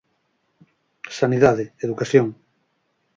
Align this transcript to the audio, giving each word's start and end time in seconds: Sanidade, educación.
Sanidade, 1.19 1.65
educación. 1.85 2.27